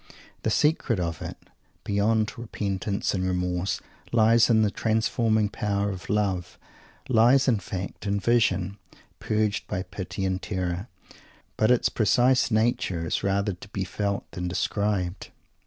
The 0.41 0.49
secret 0.49 0.99
of 0.99 1.21
it, 1.21 1.37
beyond 1.83 2.35
repentance 2.35 3.13
and 3.13 3.23
remorse, 3.23 3.79
lies 4.11 4.49
in 4.49 4.63
the 4.63 4.71
transforming 4.71 5.47
power 5.47 5.91
of 5.91 6.09
"love;" 6.09 6.57
lies, 7.07 7.47
in 7.47 7.59
fact, 7.59 8.07
in 8.07 8.19
"vision" 8.19 8.77
purged 9.19 9.67
by 9.67 9.83
pity 9.83 10.25
and 10.25 10.41
terror; 10.41 10.87
but 11.55 11.69
its 11.69 11.87
precise 11.89 12.49
nature 12.49 13.05
is 13.05 13.21
rather 13.21 13.53
to 13.53 13.67
be 13.67 13.83
felt 13.83 14.25
than 14.31 14.47
described. 14.47 15.29